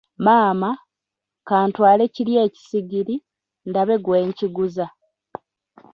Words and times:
Maama, 0.25 0.69
ka 1.47 1.57
ntwale 1.67 2.03
kiri 2.13 2.33
ekisigiri, 2.45 3.15
ndaba 3.69 3.95
ggwe 3.99 4.17
nkiguza. 4.29 4.85